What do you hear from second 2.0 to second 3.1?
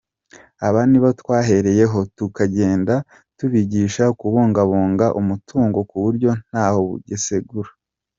tuzagenda